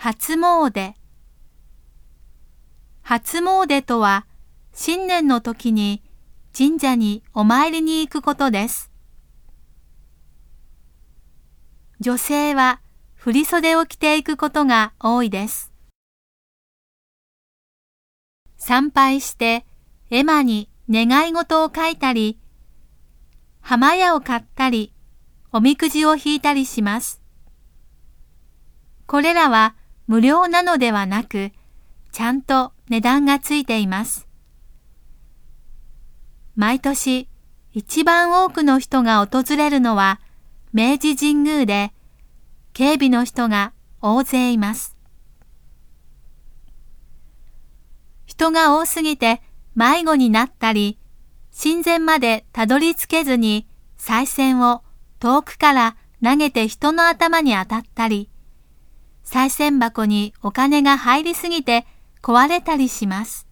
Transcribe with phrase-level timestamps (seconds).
[0.00, 0.94] 初詣
[3.02, 4.26] 初詣とは
[4.72, 6.04] 新年の時に
[6.56, 8.92] 神社にお参りに行くことです。
[11.98, 12.80] 女性は
[13.16, 15.72] 振袖を着ていくことが多いです。
[18.56, 19.66] 参拝して
[20.10, 22.38] 絵馬に願い事を書いたり、
[23.60, 24.94] 浜屋を買ったり、
[25.50, 27.20] おみくじを引いたりします。
[29.08, 29.74] これらは
[30.08, 31.52] 無料なのではなく、
[32.12, 34.26] ちゃんと値段がついています。
[36.56, 37.28] 毎年
[37.72, 40.18] 一番多くの人が訪れるのは
[40.72, 41.92] 明治神宮で、
[42.72, 44.96] 警備の人が大勢います。
[48.24, 49.42] 人が多すぎて
[49.74, 50.98] 迷子になったり、
[51.52, 53.66] 神前までたどり着けずに
[53.98, 54.82] 賽銭を
[55.18, 58.30] 遠くから投げて人の頭に当たったり、
[59.30, 61.86] 賽銭箱にお金が入りすぎて
[62.22, 63.47] 壊れたりします。